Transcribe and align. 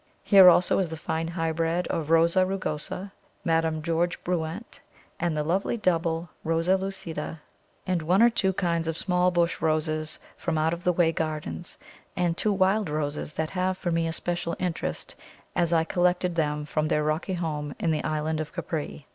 Here 0.23 0.49
also 0.49 0.79
is 0.79 0.89
the 0.89 0.97
fine 0.97 1.27
hybrid 1.27 1.85
of 1.89 2.09
Rosa 2.09 2.43
rugosa, 2.43 3.11
Madame 3.45 3.83
George 3.83 4.23
Bruant, 4.23 4.79
and 5.19 5.37
the 5.37 5.43
lovely 5.43 5.77
double 5.77 6.27
Rosa 6.43 6.75
lucida, 6.75 7.39
and 7.85 8.01
one 8.01 8.23
or 8.23 8.31
two 8.31 8.51
kinds 8.51 8.87
of 8.87 8.97
small 8.97 9.29
bush 9.29 9.61
Roses 9.61 10.17
from 10.37 10.57
out 10.57 10.73
of 10.73 10.83
the 10.85 10.91
way 10.91 11.11
gardens, 11.11 11.77
and 12.15 12.35
two 12.35 12.51
wild 12.51 12.89
Roses 12.89 13.33
that 13.33 13.51
have 13.51 13.77
for 13.77 13.91
me 13.91 14.07
a 14.07 14.13
special 14.13 14.55
interest, 14.57 15.15
as 15.55 15.71
I 15.71 15.83
collected 15.83 16.33
them 16.33 16.65
from 16.65 16.87
their 16.87 17.03
rocky 17.03 17.33
home 17.35 17.75
in 17.79 17.91
the 17.91 18.03
island 18.03 18.39
of 18.39 18.51
Capri. 18.51 19.05